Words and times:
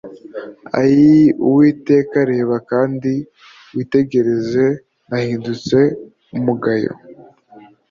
Ayii 0.79 1.29
Uwiteka, 1.47 2.17
reba 2.31 2.55
kandi 2.71 3.11
witegereze, 3.75 4.65
Nahindutse 5.09 5.77
umugayo. 6.35 6.93